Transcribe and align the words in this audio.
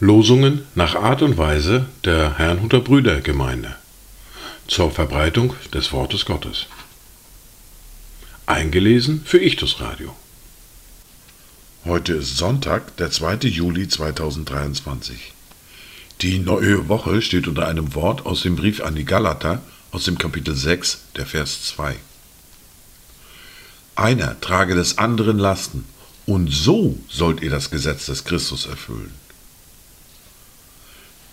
Losungen 0.00 0.62
nach 0.74 0.96
Art 0.96 1.22
und 1.22 1.38
Weise 1.38 1.86
der 2.04 2.38
Herrnhuter 2.38 2.80
Brüdergemeinde 2.80 3.76
zur 4.66 4.90
Verbreitung 4.90 5.54
des 5.72 5.92
Wortes 5.92 6.24
Gottes. 6.24 6.66
Eingelesen 8.46 9.22
für 9.24 9.38
Ichtus 9.38 9.80
Radio. 9.80 10.16
Heute 11.84 12.14
ist 12.14 12.36
Sonntag, 12.38 12.96
der 12.96 13.10
2. 13.10 13.48
Juli 13.48 13.86
2023. 13.86 15.32
Die 16.22 16.40
neue 16.40 16.88
Woche 16.88 17.22
steht 17.22 17.46
unter 17.46 17.68
einem 17.68 17.94
Wort 17.94 18.26
aus 18.26 18.42
dem 18.42 18.56
Brief 18.56 18.82
an 18.82 18.96
die 18.96 19.04
Galater 19.04 19.62
aus 19.92 20.04
dem 20.04 20.18
Kapitel 20.18 20.56
6, 20.56 21.02
der 21.16 21.26
Vers 21.26 21.64
2. 21.66 21.96
Einer 23.98 24.40
trage 24.40 24.76
des 24.76 24.96
anderen 24.98 25.40
Lasten, 25.40 25.84
und 26.24 26.52
so 26.52 26.96
sollt 27.08 27.42
ihr 27.42 27.50
das 27.50 27.72
Gesetz 27.72 28.06
des 28.06 28.22
Christus 28.22 28.66
erfüllen. 28.66 29.12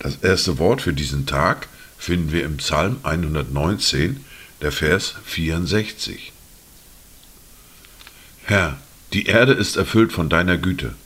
Das 0.00 0.16
erste 0.16 0.58
Wort 0.58 0.82
für 0.82 0.92
diesen 0.92 1.26
Tag 1.26 1.68
finden 1.96 2.32
wir 2.32 2.42
im 2.44 2.56
Psalm 2.56 2.98
119, 3.04 4.24
der 4.62 4.72
Vers 4.72 5.14
64. 5.26 6.32
Herr, 8.42 8.78
die 9.12 9.26
Erde 9.26 9.52
ist 9.52 9.76
erfüllt 9.76 10.12
von 10.12 10.28
deiner 10.28 10.58
Güte. 10.58 10.96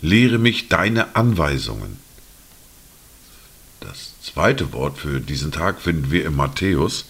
Lehre 0.00 0.38
mich 0.38 0.68
deine 0.68 1.14
Anweisungen. 1.14 1.98
Das 3.78 4.14
zweite 4.20 4.72
Wort 4.72 4.98
für 4.98 5.20
diesen 5.20 5.52
Tag 5.52 5.80
finden 5.80 6.10
wir 6.10 6.24
im 6.24 6.34
Matthäus 6.34 7.04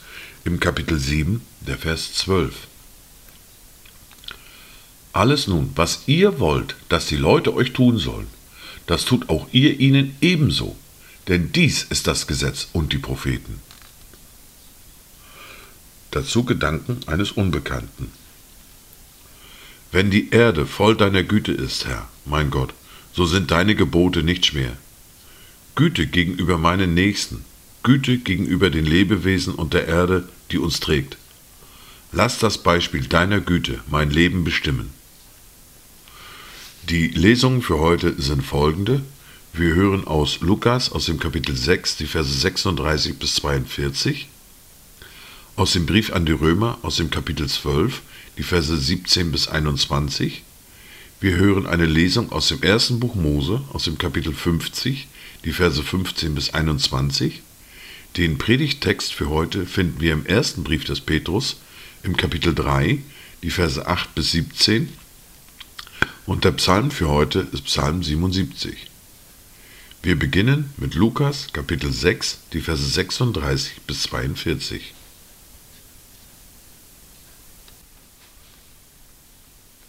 im 0.44 0.60
Kapitel 0.60 0.98
7, 0.98 1.40
der 1.62 1.78
Vers 1.78 2.12
12. 2.12 2.54
Alles 5.14 5.46
nun, 5.46 5.70
was 5.76 6.02
ihr 6.06 6.40
wollt, 6.40 6.74
dass 6.88 7.06
die 7.06 7.16
Leute 7.16 7.54
euch 7.54 7.72
tun 7.72 7.98
sollen, 7.98 8.26
das 8.88 9.04
tut 9.04 9.28
auch 9.28 9.46
ihr 9.52 9.78
ihnen 9.78 10.16
ebenso, 10.20 10.74
denn 11.28 11.52
dies 11.52 11.84
ist 11.84 12.08
das 12.08 12.26
Gesetz 12.26 12.66
und 12.72 12.92
die 12.92 12.98
Propheten. 12.98 13.60
Dazu 16.10 16.42
Gedanken 16.42 16.98
eines 17.06 17.30
Unbekannten. 17.30 18.10
Wenn 19.92 20.10
die 20.10 20.30
Erde 20.30 20.66
voll 20.66 20.96
deiner 20.96 21.22
Güte 21.22 21.52
ist, 21.52 21.86
Herr, 21.86 22.08
mein 22.24 22.50
Gott, 22.50 22.74
so 23.12 23.24
sind 23.24 23.52
deine 23.52 23.76
Gebote 23.76 24.24
nicht 24.24 24.44
schwer. 24.44 24.76
Güte 25.76 26.08
gegenüber 26.08 26.58
meinen 26.58 26.92
Nächsten, 26.92 27.44
Güte 27.84 28.18
gegenüber 28.18 28.68
den 28.68 28.84
Lebewesen 28.84 29.54
und 29.54 29.74
der 29.74 29.86
Erde, 29.86 30.28
die 30.50 30.58
uns 30.58 30.80
trägt. 30.80 31.16
Lass 32.10 32.40
das 32.40 32.58
Beispiel 32.58 33.06
deiner 33.06 33.40
Güte 33.40 33.78
mein 33.88 34.10
Leben 34.10 34.42
bestimmen. 34.42 34.90
Die 36.90 37.08
Lesungen 37.08 37.62
für 37.62 37.78
heute 37.78 38.20
sind 38.20 38.42
folgende. 38.42 39.00
Wir 39.54 39.74
hören 39.74 40.06
aus 40.06 40.40
Lukas 40.40 40.92
aus 40.92 41.06
dem 41.06 41.18
Kapitel 41.18 41.56
6 41.56 41.96
die 41.96 42.04
Verse 42.04 42.30
36 42.30 43.18
bis 43.18 43.36
42, 43.36 44.28
aus 45.56 45.72
dem 45.72 45.86
Brief 45.86 46.12
an 46.12 46.26
die 46.26 46.32
Römer 46.32 46.76
aus 46.82 46.96
dem 46.96 47.08
Kapitel 47.08 47.48
12 47.48 48.02
die 48.36 48.42
Verse 48.42 48.76
17 48.76 49.32
bis 49.32 49.48
21. 49.48 50.42
Wir 51.20 51.36
hören 51.36 51.66
eine 51.66 51.86
Lesung 51.86 52.30
aus 52.30 52.48
dem 52.48 52.62
ersten 52.62 53.00
Buch 53.00 53.14
Mose 53.14 53.62
aus 53.72 53.84
dem 53.84 53.96
Kapitel 53.96 54.34
50 54.34 55.08
die 55.46 55.52
Verse 55.52 55.82
15 55.82 56.34
bis 56.34 56.52
21. 56.52 57.40
Den 58.18 58.36
Predigttext 58.36 59.14
für 59.14 59.30
heute 59.30 59.64
finden 59.64 60.02
wir 60.02 60.12
im 60.12 60.26
ersten 60.26 60.64
Brief 60.64 60.84
des 60.84 61.00
Petrus 61.00 61.56
im 62.02 62.14
Kapitel 62.14 62.54
3 62.54 62.98
die 63.42 63.50
Verse 63.50 63.86
8 63.86 64.14
bis 64.14 64.32
17 64.32 64.90
und 66.26 66.44
der 66.44 66.52
Psalm 66.52 66.90
für 66.90 67.08
heute 67.08 67.46
ist 67.52 67.64
Psalm 67.64 68.02
77. 68.02 68.86
Wir 70.02 70.18
beginnen 70.18 70.70
mit 70.76 70.94
Lukas 70.94 71.52
Kapitel 71.52 71.92
6, 71.92 72.38
die 72.52 72.60
Verse 72.60 72.84
36 72.84 73.82
bis 73.86 74.02
42. 74.02 74.94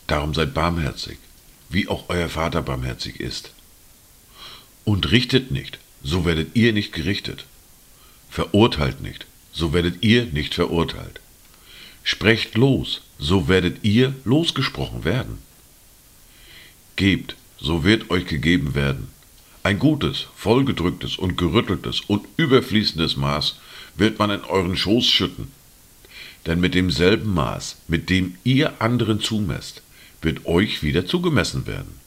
Darum 0.07 0.33
seid 0.33 0.53
barmherzig, 0.53 1.17
wie 1.69 1.87
auch 1.87 2.09
euer 2.09 2.29
Vater 2.29 2.61
barmherzig 2.61 3.19
ist. 3.19 3.51
Und 4.83 5.11
richtet 5.11 5.51
nicht, 5.51 5.79
so 6.03 6.25
werdet 6.25 6.55
ihr 6.55 6.73
nicht 6.73 6.93
gerichtet. 6.93 7.45
Verurteilt 8.29 9.01
nicht, 9.01 9.25
so 9.51 9.73
werdet 9.73 10.03
ihr 10.03 10.25
nicht 10.25 10.53
verurteilt. 10.53 11.21
Sprecht 12.03 12.55
los, 12.55 13.01
so 13.17 13.47
werdet 13.47 13.83
ihr 13.83 14.13
losgesprochen 14.25 15.05
werden. 15.05 15.39
Gebt, 16.95 17.35
so 17.57 17.83
wird 17.83 18.09
euch 18.09 18.25
gegeben 18.25 18.75
werden 18.75 19.15
ein 19.65 19.79
gutes, 19.79 20.27
vollgedrücktes 20.35 21.17
und 21.17 21.39
gerütteltes 21.39 22.01
und 22.01 22.27
überfließendes 22.37 23.17
Maß 23.17 23.55
wird 23.95 24.19
man 24.19 24.29
in 24.29 24.43
euren 24.43 24.77
Schoß 24.77 25.07
schütten. 25.07 25.47
Denn 26.45 26.59
mit 26.59 26.75
demselben 26.75 27.33
Maß, 27.33 27.77
mit 27.87 28.11
dem 28.11 28.37
ihr 28.43 28.79
anderen 28.79 29.21
zumesst, 29.21 29.81
wird 30.21 30.45
euch 30.45 30.83
wieder 30.83 31.07
zugemessen 31.07 31.65
werden. 31.65 31.99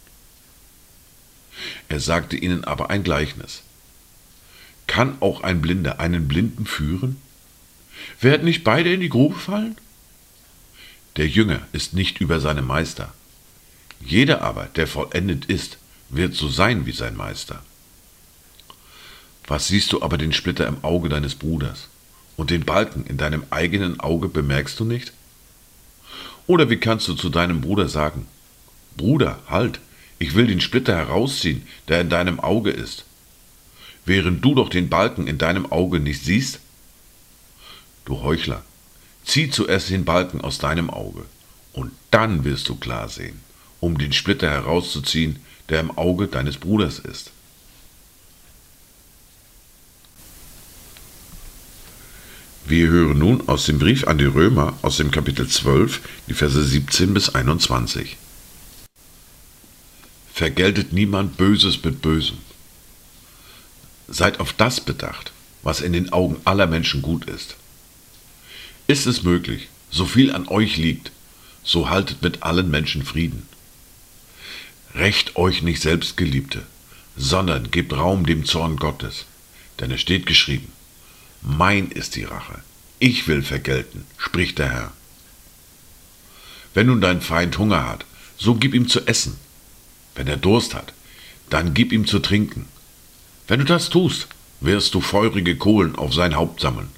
Er 1.89 1.99
sagte 1.99 2.37
ihnen 2.37 2.63
aber 2.63 2.91
ein 2.91 3.03
Gleichnis. 3.03 3.63
Kann 4.87 5.17
auch 5.19 5.43
ein 5.43 5.61
Blinder 5.61 5.99
einen 5.99 6.29
Blinden 6.29 6.65
führen? 6.65 7.17
Werden 8.21 8.45
nicht 8.45 8.63
beide 8.63 8.93
in 8.95 9.01
die 9.01 9.09
Grube 9.09 9.37
fallen? 9.37 9.77
Der 11.17 11.27
Jünger 11.27 11.67
ist 11.73 11.93
nicht 11.93 12.21
über 12.21 12.39
seinem 12.39 12.69
Meister. 12.69 13.13
Jeder 14.01 14.43
aber, 14.43 14.67
der 14.77 14.87
vollendet 14.87 15.47
ist, 15.47 15.79
wird 16.09 16.35
so 16.35 16.49
sein 16.49 16.87
wie 16.87 16.93
sein 16.93 17.17
Meister. 17.17 17.63
Was 19.47 19.69
siehst 19.69 19.93
du 19.93 20.03
aber 20.03 20.19
den 20.19 20.33
Splitter 20.33 20.67
im 20.67 20.85
Auge 20.85 21.09
deines 21.09 21.35
Bruders 21.35 21.89
und 22.37 22.51
den 22.51 22.65
Balken 22.65 23.05
in 23.07 23.17
deinem 23.17 23.45
eigenen 23.51 23.99
Auge 23.99 24.29
bemerkst 24.29 24.79
du 24.79 24.85
nicht? 24.85 25.13
Oder 26.47 26.71
wie 26.71 26.77
kannst 26.77 27.09
du 27.09 27.15
zu 27.15 27.29
deinem 27.29 27.61
Bruder 27.61 27.89
sagen, 27.89 28.27
Bruder, 28.97 29.39
halt, 29.49 29.81
ich 30.19 30.35
will 30.35 30.47
den 30.47 30.61
Splitter 30.61 30.97
herausziehen, 30.97 31.67
der 31.89 32.01
in 32.01 32.11
deinem 32.11 32.41
Auge 32.41 32.71
ist, 32.71 33.05
während 34.05 34.45
du 34.45 34.55
doch 34.55 34.69
den 34.69 34.89
Balken 34.89 35.27
in 35.27 35.39
deinem 35.39 35.71
Auge 35.71 36.01
nicht 36.01 36.25
siehst? 36.25 36.61
Du 38.05 38.23
Heuchler, 38.23 38.63
zieh 39.25 39.51
zuerst 39.51 39.91
den 39.91 40.05
Balken 40.05 40.41
aus 40.41 40.59
deinem 40.59 40.91
Auge, 40.91 41.25
und 41.73 41.93
dann 42.11 42.45
wirst 42.45 42.69
du 42.69 42.77
klar 42.77 43.09
sehen, 43.09 43.41
um 43.81 43.99
den 43.99 44.13
Splitter 44.13 44.51
herauszuziehen, 44.51 45.39
der 45.69 45.81
im 45.81 45.97
Auge 45.97 46.27
deines 46.27 46.57
Bruders 46.57 46.99
ist. 46.99 47.31
Wir 52.67 52.89
hören 52.89 53.19
nun 53.19 53.49
aus 53.49 53.65
dem 53.65 53.79
Brief 53.79 54.07
an 54.07 54.19
die 54.19 54.27
Römer 54.27 54.79
aus 54.83 54.99
dem 54.99 55.11
Kapitel 55.11 55.49
12, 55.49 56.01
die 56.29 56.35
Verse 56.35 56.63
17 56.63 57.15
bis 57.15 57.31
21. 57.31 58.19
Vergeltet 60.35 60.93
niemand 60.93 61.39
Böses 61.39 61.83
mit 61.83 62.03
Bösem. 62.03 62.37
Seid 64.07 64.39
auf 64.39 64.53
das 64.53 64.81
bedacht, 64.81 65.33
was 65.63 65.81
in 65.81 65.95
den 65.95 66.13
Augen 66.13 66.37
aller 66.45 66.67
Menschen 66.67 67.01
gut 67.01 67.25
ist. 67.25 67.57
Ist 68.87 69.07
es 69.07 69.23
möglich, 69.23 69.69
so 69.91 70.05
viel 70.05 70.31
an 70.31 70.47
euch 70.49 70.77
liegt, 70.77 71.11
so 71.63 71.89
haltet 71.89 72.23
mit 72.23 72.43
allen 72.43 72.71
Menschen 72.71 73.03
Frieden. 73.03 73.49
Rächt 74.95 75.37
euch 75.37 75.63
nicht 75.63 75.83
selbst, 75.83 76.17
Geliebte, 76.17 76.63
sondern 77.17 77.71
gebt 77.71 77.93
Raum 77.93 78.27
dem 78.27 78.45
Zorn 78.45 78.77
Gottes. 78.77 79.27
Denn 79.81 79.91
es 79.91 80.01
steht 80.01 80.27
geschrieben, 80.27 80.73
mein 81.43 81.91
ist 81.91 82.17
die 82.17 82.25
Rache, 82.25 82.63
ich 82.99 83.29
will 83.29 83.43
vergelten, 83.43 84.05
spricht 84.17 84.59
der 84.59 84.71
Herr. 84.71 84.93
Wenn 86.75 86.87
nun 86.87 87.01
dein 87.01 87.21
Feind 87.21 87.59
Hunger 87.59 87.89
hat, 87.89 88.05
so 88.37 88.55
gib 88.55 88.75
ihm 88.75 88.89
zu 88.89 89.07
essen. 89.07 89.37
Wenn 90.15 90.27
er 90.27 90.37
Durst 90.37 90.75
hat, 90.75 90.93
dann 91.51 91.75
gib 91.75 91.93
ihm 91.93 92.07
zu 92.07 92.19
trinken. 92.19 92.67
Wenn 93.47 93.61
du 93.61 93.65
das 93.65 93.89
tust, 93.89 94.29
wirst 94.61 94.95
du 94.95 95.01
feurige 95.01 95.57
Kohlen 95.57 95.97
auf 95.97 96.13
sein 96.13 96.35
Haupt 96.35 96.61
sammeln. 96.61 96.89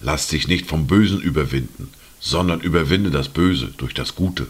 Lass 0.00 0.28
dich 0.28 0.48
nicht 0.48 0.66
vom 0.66 0.86
Bösen 0.86 1.20
überwinden, 1.20 1.90
sondern 2.20 2.60
überwinde 2.60 3.10
das 3.10 3.28
Böse 3.28 3.72
durch 3.76 3.92
das 3.92 4.14
Gute. 4.14 4.46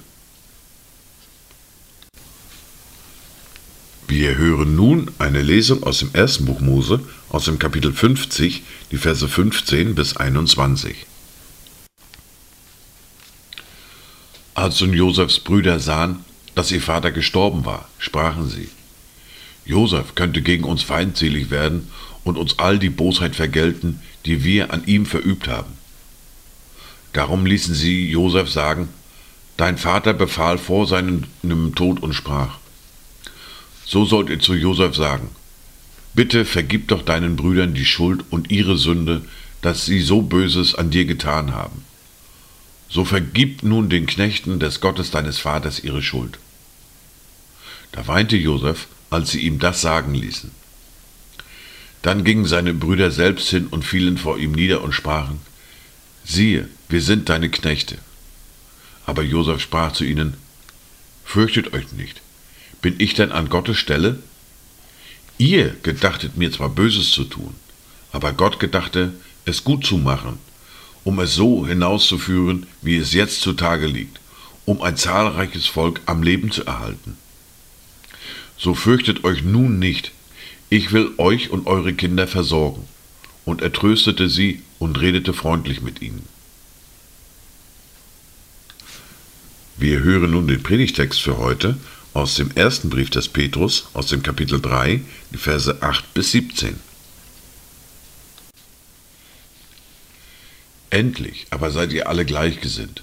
Wir 4.11 4.37
hören 4.37 4.75
nun 4.75 5.09
eine 5.21 5.41
Lesung 5.41 5.85
aus 5.85 6.01
dem 6.01 6.11
ersten 6.13 6.45
Buch 6.45 6.59
Mose, 6.59 6.99
aus 7.29 7.45
dem 7.45 7.61
Kapitel 7.61 7.93
50, 7.93 8.65
die 8.91 8.97
Verse 8.97 9.29
15 9.29 9.95
bis 9.95 10.17
21. 10.17 11.07
Als 14.55 14.81
nun 14.81 14.95
Josefs 14.95 15.39
Brüder 15.39 15.79
sahen, 15.79 16.25
dass 16.57 16.73
ihr 16.73 16.81
Vater 16.83 17.13
gestorben 17.13 17.65
war, 17.65 17.89
sprachen 17.99 18.51
sie, 18.51 18.69
Josef 19.65 20.17
könnte 20.17 20.43
gegen 20.43 20.65
uns 20.65 20.83
feindselig 20.83 21.51
werden 21.51 21.87
und 22.25 22.37
uns 22.37 22.59
all 22.59 22.81
die 22.81 22.91
Bosheit 22.91 23.37
vergelten, 23.37 24.01
die 24.27 24.43
wir 24.43 24.73
an 24.73 24.83
ihm 24.87 25.07
verübt 25.07 25.47
haben. 25.47 25.75
Darum 27.13 27.47
ließen 27.47 27.77
sie 27.77 28.11
Josef 28.11 28.51
sagen, 28.51 28.89
Dein 29.57 29.79
Vater 29.79 30.15
befahl 30.15 30.59
vor 30.59 30.89
seinem 30.89 31.27
Tod 31.77 32.03
und 32.03 32.15
sprach, 32.15 32.59
So 33.91 34.05
sollt 34.05 34.31
ihr 34.31 34.39
zu 34.39 34.55
Josef 34.55 34.95
sagen, 34.95 35.31
Bitte 36.15 36.45
vergib 36.45 36.87
doch 36.89 37.03
deinen 37.03 37.35
Brüdern 37.35 37.75
die 37.75 37.85
Schuld 37.85 38.23
und 38.31 38.53
ihre 38.53 38.79
Sünde, 38.79 39.23
dass 39.63 39.85
sie 39.85 40.01
so 40.01 40.23
Böses 40.23 40.77
an 40.77 40.91
dir 40.91 41.07
getan 41.07 41.55
haben. 41.55 41.83
So 42.89 43.05
vergib 43.05 43.65
nun 43.65 43.91
den 43.91 44.07
Knechten 44.07 44.61
des 44.61 44.81
Gottes 44.81 45.11
deines 45.11 45.39
Vaters 45.39 45.81
ihre 45.81 46.03
Schuld. 46.03 46.39
Da 47.91 48.07
weinte 48.07 48.37
Josef, 48.37 48.87
als 49.11 49.33
sie 49.33 49.41
ihm 49.41 49.59
das 49.59 49.81
sagen 49.81 50.15
ließen. 50.15 50.53
Dann 52.03 52.23
gingen 52.23 52.45
seine 52.45 52.75
Brüder 52.75 53.11
selbst 53.11 53.49
hin 53.51 53.67
und 53.67 53.85
fielen 53.85 54.19
vor 54.19 54.39
ihm 54.39 54.53
nieder 54.53 54.85
und 54.85 54.93
sprachen, 54.93 55.41
siehe, 56.25 56.69
wir 56.89 57.03
sind 57.03 57.29
deine 57.29 57.51
Knechte. 57.51 57.99
Aber 59.05 59.25
Josef 59.25 59.61
sprach 59.61 59.95
zu 59.95 60.05
ihnen, 60.05 60.35
Fürchtet 61.25 61.73
euch 61.73 61.91
nicht, 61.91 62.23
bin 62.83 62.97
ich 62.99 63.15
denn 63.15 63.33
an 63.33 63.49
Gottes 63.49 63.79
Stelle? 63.79 64.19
Ihr 65.39 65.77
gedachtet 65.83 66.37
mir 66.37 66.53
zwar 66.53 66.69
Böses 66.69 67.13
zu 67.13 67.25
tun, 67.25 67.55
aber 68.13 68.33
Gott 68.33 68.61
gedachte, 68.61 69.13
es 69.45 69.65
gut 69.65 69.87
zu 69.87 69.97
machen, 69.97 70.39
um 71.05 71.19
es 71.19 71.35
so 71.35 71.67
hinauszuführen, 71.67 72.67
wie 72.83 72.97
es 72.97 73.15
jetzt 73.15 73.41
zutage 73.41 73.87
liegt, 73.87 74.21
um 74.65 74.83
ein 74.83 74.97
zahlreiches 74.97 75.67
Volk 75.67 76.01
am 76.07 76.23
Leben 76.23 76.51
zu 76.51 76.65
erhalten. 76.65 77.17
So 78.59 78.75
fürchtet 78.75 79.25
euch 79.25 79.43
nun 79.43 79.79
nicht, 79.79 80.13
ich 80.69 80.93
will 80.93 81.13
euch 81.17 81.51
und 81.51 81.67
eure 81.67 81.95
Kinder 81.95 82.27
versorgen. 82.27 82.87
Und 83.45 83.63
er 83.63 83.73
tröstete 83.73 84.29
sie 84.29 84.63
und 84.79 85.01
redete 85.01 85.33
freundlich 85.33 85.81
mit 85.81 86.01
ihnen. 86.03 86.27
Wir 89.77 90.01
hören 90.01 90.33
nun 90.33 90.47
den 90.47 90.63
Predigtext 90.63 91.21
für 91.21 91.39
heute 91.39 91.79
aus 92.13 92.35
dem 92.35 92.51
ersten 92.55 92.91
Brief 92.91 93.11
des 93.11 93.29
Petrus, 93.29 93.89
aus 93.93 94.07
dem 94.07 94.23
Kapitel 94.23 94.61
3, 94.61 95.01
die 95.33 95.37
Verse 95.39 95.83
8 95.83 96.15
bis 96.15 96.33
17. 96.33 96.79
Endlich 100.91 101.47
aber 101.51 101.71
seid 101.71 101.93
ihr 101.93 102.09
alle 102.09 102.25
gleichgesinnt, 102.25 103.03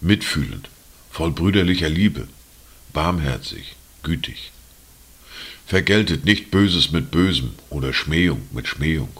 mitfühlend, 0.00 0.68
voll 1.10 1.30
brüderlicher 1.30 1.88
Liebe, 1.88 2.26
barmherzig, 2.92 3.76
gütig. 4.02 4.50
Vergeltet 5.64 6.24
nicht 6.24 6.50
Böses 6.50 6.90
mit 6.90 7.12
Bösem 7.12 7.52
oder 7.68 7.92
Schmähung 7.92 8.42
mit 8.50 8.66
Schmähung, 8.66 9.10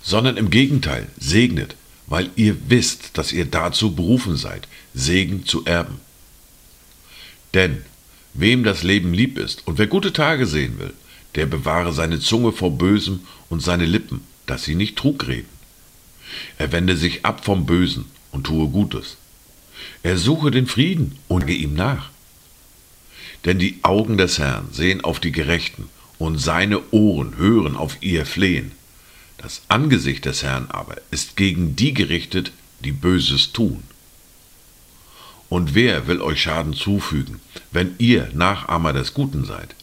sondern 0.00 0.36
im 0.36 0.50
Gegenteil 0.50 1.08
segnet, 1.18 1.74
weil 2.06 2.30
ihr 2.36 2.56
wisst, 2.68 3.18
dass 3.18 3.32
ihr 3.32 3.46
dazu 3.46 3.96
berufen 3.96 4.36
seid, 4.36 4.68
Segen 4.94 5.44
zu 5.44 5.64
erben. 5.64 5.98
Denn 7.54 7.84
wem 8.34 8.64
das 8.64 8.82
Leben 8.82 9.12
lieb 9.12 9.38
ist 9.38 9.66
und 9.66 9.78
wer 9.78 9.86
gute 9.86 10.12
Tage 10.12 10.46
sehen 10.46 10.78
will, 10.78 10.94
der 11.34 11.46
bewahre 11.46 11.92
seine 11.92 12.20
Zunge 12.20 12.52
vor 12.52 12.72
Bösem 12.72 13.20
und 13.48 13.62
seine 13.62 13.86
Lippen, 13.86 14.22
dass 14.46 14.64
sie 14.64 14.74
nicht 14.74 14.96
Trug 14.96 15.26
reden. 15.26 15.48
Er 16.58 16.72
wende 16.72 16.96
sich 16.96 17.24
ab 17.24 17.44
vom 17.44 17.66
Bösen 17.66 18.06
und 18.30 18.44
tue 18.44 18.68
Gutes. 18.68 19.16
Er 20.02 20.16
suche 20.16 20.50
den 20.50 20.66
Frieden 20.66 21.18
und 21.28 21.46
gehe 21.46 21.56
ihm 21.56 21.74
nach. 21.74 22.10
Denn 23.44 23.58
die 23.58 23.78
Augen 23.82 24.18
des 24.18 24.38
Herrn 24.38 24.68
sehen 24.72 25.02
auf 25.02 25.20
die 25.20 25.32
Gerechten 25.32 25.88
und 26.18 26.38
seine 26.38 26.80
Ohren 26.92 27.36
hören 27.36 27.76
auf 27.76 27.98
ihr 28.00 28.24
Flehen. 28.24 28.72
Das 29.38 29.62
Angesicht 29.68 30.24
des 30.24 30.42
Herrn 30.42 30.66
aber 30.68 30.96
ist 31.10 31.36
gegen 31.36 31.74
die 31.74 31.92
gerichtet, 31.92 32.52
die 32.84 32.92
Böses 32.92 33.52
tun. 33.52 33.82
Und 35.52 35.74
wer 35.74 36.06
will 36.06 36.22
euch 36.22 36.40
Schaden 36.40 36.72
zufügen, 36.72 37.38
wenn 37.72 37.94
ihr 37.98 38.30
Nachahmer 38.32 38.94
des 38.94 39.12
Guten 39.12 39.44
seid? 39.44 39.74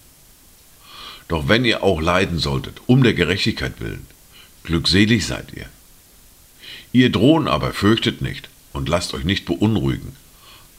Doch 1.27 1.48
wenn 1.48 1.63
ihr 1.63 1.83
auch 1.83 2.01
leiden 2.01 2.39
solltet, 2.39 2.81
um 2.88 3.04
der 3.04 3.13
Gerechtigkeit 3.13 3.80
willen, 3.80 4.07
glückselig 4.63 5.27
seid 5.27 5.54
ihr. 5.54 5.68
Ihr 6.92 7.12
drohen 7.12 7.48
aber 7.48 7.71
fürchtet 7.71 8.19
nicht 8.19 8.50
und 8.74 8.89
lasst 8.89 9.13
euch 9.13 9.25
nicht 9.25 9.45
beunruhigen, 9.45 10.16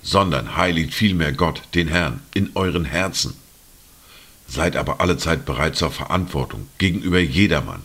sondern 0.02 0.56
heiligt 0.56 0.92
vielmehr 0.92 1.34
Gott, 1.34 1.62
den 1.74 1.86
Herrn, 1.86 2.18
in 2.34 2.50
euren 2.56 2.84
Herzen. 2.84 3.34
Seid 4.48 4.74
aber 4.74 5.00
allezeit 5.00 5.46
bereit 5.46 5.76
zur 5.76 5.92
Verantwortung 5.92 6.66
gegenüber 6.78 7.20
jedermann, 7.20 7.84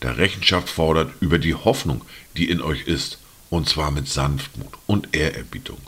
der 0.00 0.16
Rechenschaft 0.16 0.70
fordert 0.70 1.12
über 1.20 1.38
die 1.38 1.54
Hoffnung, 1.54 2.00
die 2.38 2.48
in 2.48 2.62
euch 2.62 2.86
ist, 2.86 3.18
und 3.50 3.68
zwar 3.68 3.90
mit 3.90 4.08
Sanftmut 4.08 4.72
und 4.86 5.14
Ehrerbietung 5.14 5.80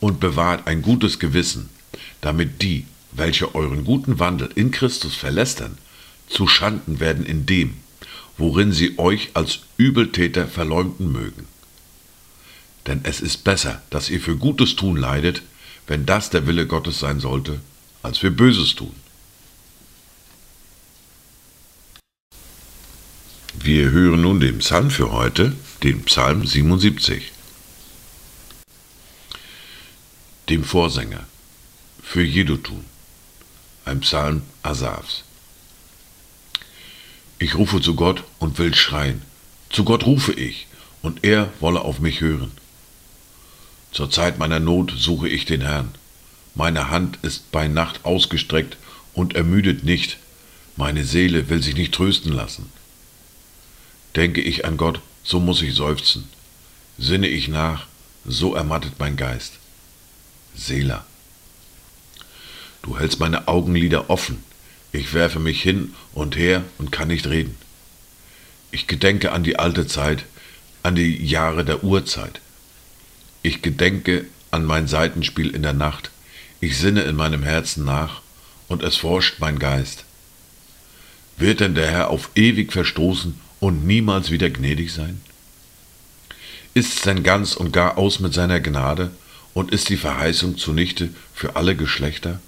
und 0.00 0.20
bewahrt 0.20 0.66
ein 0.66 0.82
gutes 0.82 1.18
Gewissen, 1.18 1.68
damit 2.20 2.62
die, 2.62 2.86
welche 3.12 3.54
euren 3.54 3.84
guten 3.84 4.18
Wandel 4.18 4.50
in 4.54 4.70
Christus 4.70 5.14
verlästern, 5.14 5.78
zu 6.28 6.46
Schanden 6.46 7.00
werden 7.00 7.24
in 7.24 7.46
dem, 7.46 7.74
worin 8.36 8.72
sie 8.72 8.98
euch 8.98 9.30
als 9.34 9.60
Übeltäter 9.76 10.46
verleumden 10.46 11.12
mögen. 11.12 11.46
Denn 12.86 13.00
es 13.04 13.20
ist 13.20 13.44
besser, 13.44 13.82
dass 13.90 14.10
ihr 14.10 14.20
für 14.20 14.36
Gutes 14.36 14.76
tun 14.76 14.96
leidet, 14.96 15.42
wenn 15.86 16.06
das 16.06 16.30
der 16.30 16.46
Wille 16.46 16.66
Gottes 16.66 16.98
sein 16.98 17.20
sollte, 17.20 17.60
als 18.02 18.18
für 18.18 18.30
Böses 18.30 18.74
tun. 18.74 18.94
Wir 23.58 23.90
hören 23.90 24.20
nun 24.20 24.40
den 24.40 24.58
Psalm 24.58 24.90
für 24.90 25.10
heute, 25.10 25.56
den 25.82 26.04
Psalm 26.04 26.46
77 26.46 27.32
dem 30.48 30.62
Vorsänger, 30.62 31.24
für 32.02 32.22
Jedutun, 32.22 32.84
ein 33.84 34.00
Psalm 34.00 34.42
Asafs. 34.62 35.24
Ich 37.40 37.56
rufe 37.56 37.80
zu 37.80 37.96
Gott 37.96 38.22
und 38.38 38.58
will 38.58 38.74
schreien. 38.74 39.22
Zu 39.70 39.84
Gott 39.84 40.06
rufe 40.06 40.32
ich, 40.32 40.68
und 41.02 41.24
er 41.24 41.52
wolle 41.58 41.80
auf 41.80 41.98
mich 41.98 42.20
hören. 42.20 42.52
Zur 43.90 44.08
Zeit 44.08 44.38
meiner 44.38 44.60
Not 44.60 44.94
suche 44.96 45.28
ich 45.28 45.46
den 45.46 45.62
Herrn. 45.62 45.94
Meine 46.54 46.90
Hand 46.90 47.18
ist 47.22 47.50
bei 47.50 47.66
Nacht 47.66 48.04
ausgestreckt 48.04 48.76
und 49.14 49.34
ermüdet 49.34 49.82
nicht. 49.82 50.18
Meine 50.76 51.04
Seele 51.04 51.48
will 51.48 51.62
sich 51.62 51.74
nicht 51.74 51.92
trösten 51.92 52.32
lassen. 52.32 52.70
Denke 54.14 54.40
ich 54.40 54.64
an 54.64 54.76
Gott, 54.76 55.00
so 55.24 55.40
muss 55.40 55.60
ich 55.60 55.74
seufzen. 55.74 56.28
Sinne 56.98 57.26
ich 57.26 57.48
nach, 57.48 57.86
so 58.24 58.54
ermattet 58.54 58.92
mein 58.98 59.16
Geist. 59.16 59.58
Seela. 60.56 61.04
Du 62.82 62.98
hältst 62.98 63.20
meine 63.20 63.48
Augenlider 63.48 64.10
offen, 64.10 64.42
ich 64.92 65.12
werfe 65.12 65.38
mich 65.38 65.62
hin 65.62 65.94
und 66.14 66.36
her 66.36 66.64
und 66.78 66.92
kann 66.92 67.08
nicht 67.08 67.26
reden. 67.26 67.56
Ich 68.70 68.86
gedenke 68.86 69.32
an 69.32 69.44
die 69.44 69.58
alte 69.58 69.86
Zeit, 69.86 70.24
an 70.82 70.94
die 70.94 71.24
Jahre 71.24 71.64
der 71.64 71.84
Urzeit. 71.84 72.40
Ich 73.42 73.62
gedenke 73.62 74.24
an 74.50 74.64
mein 74.64 74.88
Seitenspiel 74.88 75.50
in 75.50 75.62
der 75.62 75.72
Nacht, 75.72 76.10
ich 76.60 76.78
sinne 76.78 77.02
in 77.02 77.16
meinem 77.16 77.42
Herzen 77.42 77.84
nach, 77.84 78.22
und 78.68 78.82
es 78.82 78.96
forscht 78.96 79.38
mein 79.38 79.58
Geist. 79.58 80.04
Wird 81.36 81.60
denn 81.60 81.74
der 81.74 81.90
Herr 81.90 82.08
auf 82.08 82.30
ewig 82.34 82.72
verstoßen 82.72 83.38
und 83.60 83.86
niemals 83.86 84.30
wieder 84.30 84.48
gnädig 84.48 84.92
sein? 84.92 85.20
Ist's 86.72 87.02
denn 87.02 87.22
ganz 87.22 87.54
und 87.54 87.72
gar 87.72 87.98
aus 87.98 88.20
mit 88.20 88.32
seiner 88.32 88.60
Gnade 88.60 89.10
und 89.56 89.70
ist 89.70 89.88
die 89.88 89.96
Verheißung 89.96 90.58
zunichte 90.58 91.08
für 91.32 91.56
alle 91.56 91.74
Geschlechter? 91.76 92.40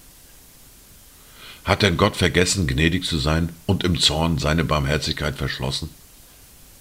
Hat 1.65 1.81
denn 1.81 1.97
Gott 1.97 2.17
vergessen, 2.19 2.67
gnädig 2.67 3.07
zu 3.07 3.17
sein 3.17 3.49
und 3.65 3.83
im 3.83 3.99
Zorn 3.99 4.37
seine 4.37 4.63
Barmherzigkeit 4.63 5.35
verschlossen? 5.35 5.89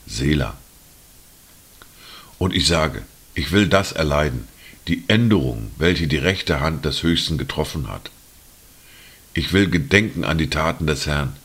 Selah. 0.06 0.58
Und 2.38 2.54
ich 2.54 2.68
sage, 2.68 3.04
ich 3.36 3.54
will 3.54 3.70
das 3.70 3.94
erleiden, 3.94 4.50
die 4.90 5.06
Änderung, 5.08 5.72
welche 5.78 6.08
die 6.10 6.18
rechte 6.18 6.60
Hand 6.60 6.84
des 6.84 7.04
Höchsten 7.04 7.38
getroffen 7.38 7.88
hat. 7.88 8.12
Ich 9.34 9.54
will 9.54 9.70
gedenken 9.70 10.26
an 10.26 10.38
die 10.38 10.50
Taten 10.50 10.88
des 10.88 11.08
Herrn. 11.08 11.38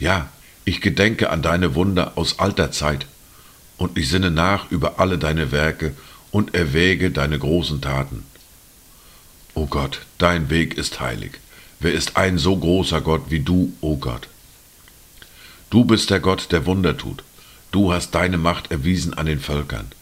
Ja, 0.00 0.28
ich 0.64 0.80
gedenke 0.80 1.30
an 1.30 1.40
deine 1.40 1.76
Wunder 1.76 2.18
aus 2.18 2.40
alter 2.40 2.72
Zeit, 2.72 3.06
und 3.76 3.96
ich 3.96 4.08
sinne 4.08 4.32
nach 4.32 4.72
über 4.72 4.98
alle 4.98 5.18
deine 5.18 5.52
Werke 5.52 5.94
und 6.34 6.52
erwäge 6.52 7.12
deine 7.12 7.38
großen 7.38 7.80
Taten. 7.80 8.24
O 9.54 9.66
Gott, 9.66 10.00
dein 10.18 10.50
Weg 10.50 10.76
ist 10.76 10.98
heilig. 10.98 11.38
Wer 11.78 11.92
ist 11.92 12.16
ein 12.16 12.38
so 12.38 12.56
großer 12.56 13.02
Gott 13.02 13.26
wie 13.28 13.38
du, 13.38 13.72
o 13.80 13.96
Gott? 13.96 14.26
Du 15.70 15.84
bist 15.84 16.10
der 16.10 16.18
Gott, 16.18 16.50
der 16.50 16.66
Wunder 16.66 16.96
tut. 16.96 17.22
Du 17.70 17.92
hast 17.92 18.16
deine 18.16 18.36
Macht 18.36 18.72
erwiesen 18.72 19.14
an 19.14 19.26
den 19.26 19.38
Völkern. 19.38 19.92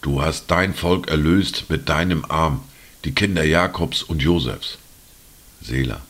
Du 0.00 0.22
hast 0.22 0.48
dein 0.48 0.74
Volk 0.74 1.08
erlöst 1.08 1.64
mit 1.68 1.88
deinem 1.88 2.24
Arm, 2.26 2.62
die 3.04 3.12
Kinder 3.12 3.42
Jakobs 3.42 4.04
und 4.04 4.22
Josefs. 4.22 4.78
Selah. 5.60 6.02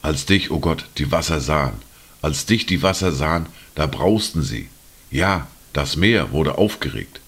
Als 0.00 0.26
dich, 0.26 0.52
o 0.52 0.54
oh 0.54 0.60
Gott, 0.60 0.84
die 0.98 1.10
Wasser 1.10 1.40
sahen, 1.40 1.82
als 2.20 2.46
dich 2.46 2.66
die 2.66 2.82
Wasser 2.82 3.10
sahen, 3.10 3.46
da 3.74 3.86
brausten 3.86 4.44
sie. 4.44 4.68
Ja, 5.10 5.48
das 5.72 5.96
Meer 5.96 6.30
wurde 6.30 6.56
aufgeregt. 6.56 7.18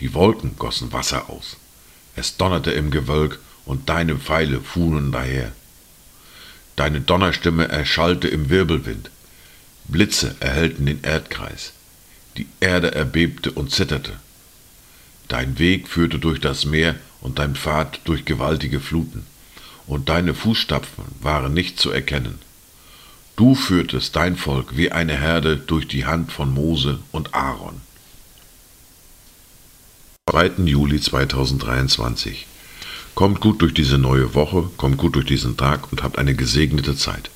Die 0.00 0.14
Wolken 0.14 0.56
gossen 0.56 0.92
Wasser 0.92 1.28
aus. 1.30 1.56
Es 2.16 2.36
donnerte 2.36 2.72
im 2.72 2.90
Gewölk 2.90 3.38
und 3.64 3.88
deine 3.88 4.16
Pfeile 4.16 4.60
fuhren 4.60 5.12
daher. 5.12 5.52
Deine 6.76 7.00
Donnerstimme 7.00 7.68
erschallte 7.68 8.28
im 8.28 8.48
Wirbelwind. 8.48 9.10
Blitze 9.88 10.34
erhellten 10.40 10.86
den 10.86 11.02
Erdkreis. 11.02 11.72
Die 12.36 12.46
Erde 12.60 12.94
erbebte 12.94 13.50
und 13.52 13.70
zitterte. 13.70 14.14
Dein 15.28 15.58
Weg 15.58 15.88
führte 15.88 16.18
durch 16.18 16.40
das 16.40 16.64
Meer 16.64 16.96
und 17.20 17.38
dein 17.38 17.54
Pfad 17.54 18.00
durch 18.04 18.24
gewaltige 18.24 18.80
Fluten. 18.80 19.26
Und 19.86 20.08
deine 20.08 20.34
Fußstapfen 20.34 21.04
waren 21.20 21.52
nicht 21.52 21.78
zu 21.78 21.90
erkennen. 21.90 22.38
Du 23.36 23.54
führtest 23.54 24.16
dein 24.16 24.36
Volk 24.36 24.76
wie 24.76 24.92
eine 24.92 25.18
Herde 25.18 25.56
durch 25.56 25.86
die 25.86 26.06
Hand 26.06 26.32
von 26.32 26.52
Mose 26.52 27.00
und 27.12 27.34
Aaron. 27.34 27.80
2. 30.30 30.64
Juli 30.64 31.00
2023. 31.00 32.46
Kommt 33.16 33.40
gut 33.40 33.62
durch 33.62 33.74
diese 33.74 33.98
neue 33.98 34.32
Woche, 34.36 34.70
kommt 34.76 34.96
gut 34.96 35.16
durch 35.16 35.26
diesen 35.26 35.56
Tag 35.56 35.90
und 35.90 36.04
habt 36.04 36.18
eine 36.18 36.36
gesegnete 36.36 36.94
Zeit. 36.94 37.30